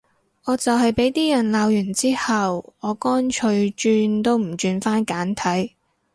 [0.45, 5.75] 我就係畀啲人鬧完之後，我乾脆轉都唔轉返簡體